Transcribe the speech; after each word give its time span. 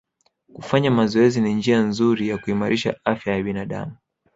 Kufanya 0.53 0.91
mazoezi 0.91 1.41
ni 1.41 1.53
njia 1.53 1.79
nzuri 1.81 2.27
ya 2.29 2.37
kuimarisha 2.37 2.95
afya 3.05 3.33
ya 3.35 3.43
binadamu 3.43 3.95